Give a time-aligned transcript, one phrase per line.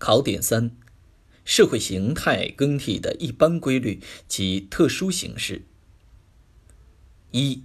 [0.00, 0.70] 考点三：
[1.44, 5.66] 社会形态更替的一般规律及特殊形式。
[7.32, 7.62] 一、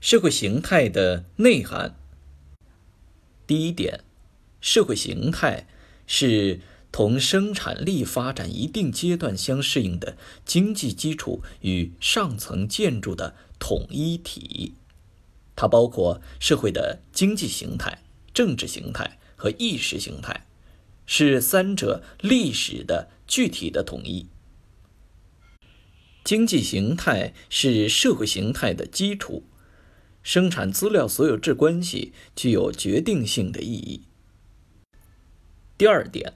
[0.00, 1.94] 社会形态的内涵。
[3.46, 4.00] 第一点，
[4.60, 5.68] 社会形态
[6.08, 14.74] 是同生产力发展一定阶段相适应的经济基础与上层建筑的统一体。
[15.54, 18.02] 它包括社会的经济形态、
[18.34, 20.44] 政治形态和意识形态。
[21.06, 24.26] 是三者历史的具体的统一。
[26.24, 29.44] 经济形态是社会形态的基础，
[30.22, 34.04] 生产资料所有制关系具有决定性的意义。
[35.76, 36.32] 第二点，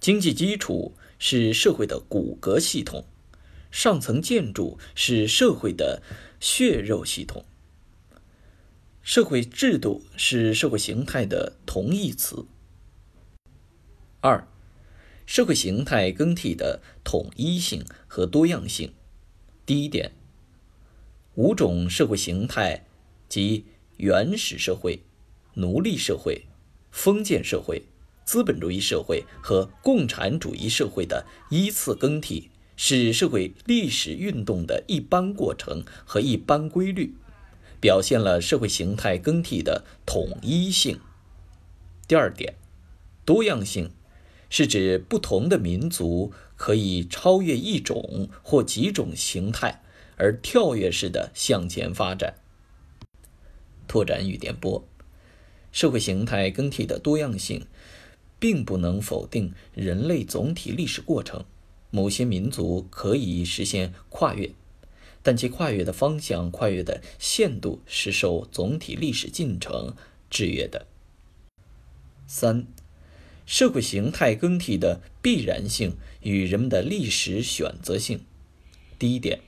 [0.00, 3.04] 经济基础是社会的骨骼系统，
[3.70, 6.02] 上层建筑是社会的
[6.40, 7.44] 血肉系统。
[9.02, 12.46] 社会制度是社会形态的同义词。
[14.20, 14.48] 二、
[15.26, 18.92] 社会形态更替的统一性和多样性。
[19.64, 20.10] 第一点，
[21.36, 22.84] 五种社会形态
[23.28, 23.66] 即
[23.98, 25.02] 原始社会、
[25.54, 26.46] 奴隶社会、
[26.90, 27.84] 封建社会、
[28.24, 37.14] 资本主义社会和共产主义社会的依次更替，是社会历史运动的一般过程和一般规律，
[37.80, 40.98] 表现了社会形态更替的统一性。
[42.08, 42.56] 第二点，
[43.24, 43.92] 多样性。
[44.50, 49.82] 是指不同的民族可以超越一种或几种形态
[50.16, 52.34] 而跳跃式的向前发展。
[53.86, 54.86] 拓展与点拨，
[55.70, 57.66] 社会形态更替的多样性，
[58.38, 61.44] 并不能否定人类总体历史过程。
[61.90, 64.50] 某些民族可以实现跨越，
[65.22, 69.94] 但其跨越的方向、跨越的限度是受总体历史进程
[70.28, 70.86] 制约的。
[72.26, 72.66] 三。
[73.48, 78.20] 社会形态更替的必然性与人们的历史选择性。
[78.98, 79.40] 第一点，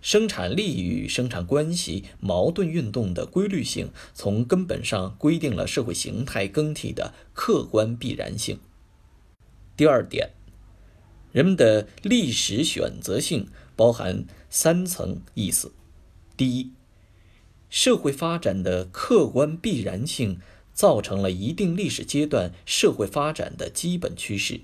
[0.00, 8.60] 生产力与生产关系矛盾运动的规律性，从根本上规定了社会形态更替的客观必然性。
[9.76, 10.30] 第二点，
[11.32, 15.72] 人们的历史选择性包含三层意思：
[16.36, 16.70] 第一，
[17.68, 20.38] 社会发展的客观必然性。
[20.76, 24.60] 造成了一定历史阶段社会发展的基本趋势，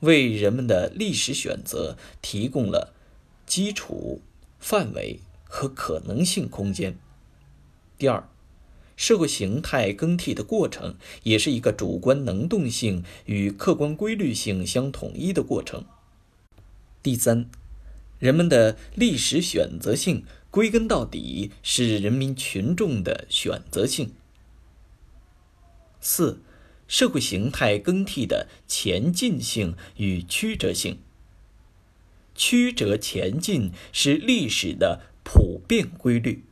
[0.00, 2.94] 为人们的历史选择提供了
[3.44, 4.22] 基础、
[4.58, 6.98] 范围和可能性空间。
[7.98, 8.26] 第二，
[8.96, 15.84] 社会形态更替的过程也是一个主观能动性与客观规律性相统一的过程。
[17.02, 17.50] 第三，
[18.18, 24.14] 人们的历史选择性归根到底是人民群众的选择性。
[26.04, 26.42] 四、
[26.86, 30.98] 社会形态更替的前进性与曲折性。
[32.34, 36.44] 曲折前进是历史的普遍规律。